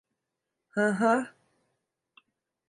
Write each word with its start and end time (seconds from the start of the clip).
Hı 0.69 0.85
hı. 0.91 1.33